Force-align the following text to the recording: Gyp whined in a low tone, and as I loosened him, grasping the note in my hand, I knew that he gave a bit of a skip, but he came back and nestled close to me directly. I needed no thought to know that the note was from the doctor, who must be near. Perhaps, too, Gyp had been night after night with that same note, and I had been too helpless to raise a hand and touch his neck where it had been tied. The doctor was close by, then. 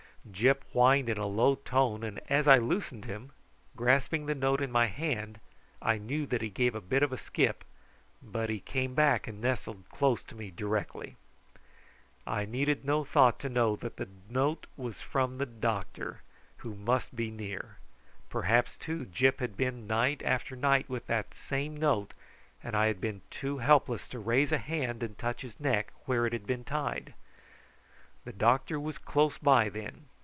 Gyp 0.31 0.61
whined 0.71 1.09
in 1.09 1.17
a 1.17 1.25
low 1.25 1.55
tone, 1.55 2.03
and 2.03 2.21
as 2.29 2.47
I 2.47 2.59
loosened 2.59 3.05
him, 3.05 3.31
grasping 3.75 4.27
the 4.27 4.35
note 4.35 4.61
in 4.61 4.71
my 4.71 4.85
hand, 4.85 5.39
I 5.81 5.97
knew 5.97 6.27
that 6.27 6.43
he 6.43 6.49
gave 6.51 6.75
a 6.75 6.79
bit 6.79 7.01
of 7.01 7.11
a 7.11 7.17
skip, 7.17 7.63
but 8.21 8.47
he 8.47 8.59
came 8.59 8.93
back 8.93 9.27
and 9.27 9.41
nestled 9.41 9.83
close 9.89 10.21
to 10.25 10.35
me 10.35 10.51
directly. 10.51 11.15
I 12.27 12.45
needed 12.45 12.85
no 12.85 13.03
thought 13.03 13.39
to 13.39 13.49
know 13.49 13.75
that 13.77 13.97
the 13.97 14.07
note 14.29 14.67
was 14.77 15.01
from 15.01 15.39
the 15.39 15.47
doctor, 15.47 16.21
who 16.57 16.75
must 16.75 17.15
be 17.15 17.31
near. 17.31 17.77
Perhaps, 18.29 18.77
too, 18.77 19.05
Gyp 19.05 19.39
had 19.39 19.57
been 19.57 19.87
night 19.87 20.21
after 20.23 20.55
night 20.55 20.87
with 20.87 21.07
that 21.07 21.33
same 21.33 21.75
note, 21.75 22.13
and 22.63 22.75
I 22.75 22.85
had 22.85 23.01
been 23.01 23.21
too 23.31 23.57
helpless 23.57 24.07
to 24.09 24.19
raise 24.19 24.51
a 24.51 24.59
hand 24.59 25.01
and 25.01 25.17
touch 25.17 25.41
his 25.41 25.59
neck 25.59 25.91
where 26.05 26.27
it 26.27 26.31
had 26.33 26.45
been 26.45 26.63
tied. 26.63 27.15
The 28.23 28.31
doctor 28.33 28.79
was 28.79 28.99
close 28.99 29.39
by, 29.39 29.67
then. 29.69 30.05